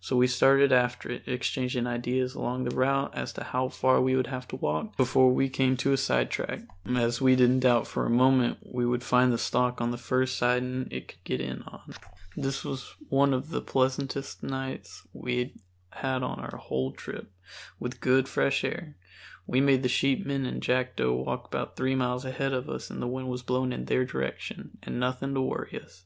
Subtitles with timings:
[0.00, 4.16] So we started after it, exchanging ideas along the route as to how far we
[4.16, 8.06] would have to walk before we came to a sidetrack, as we didn't doubt for
[8.06, 11.60] a moment we would find the stock on the first siding it could get in
[11.64, 11.82] on.
[12.34, 15.52] This was one of the pleasantest nights we
[15.90, 17.30] had on our whole trip,
[17.78, 18.96] with good fresh air
[19.46, 23.06] (we made the sheepmen and Jackdo walk about three miles ahead of us and the
[23.06, 25.92] wind was blowing in their direction) and nothing to worry us.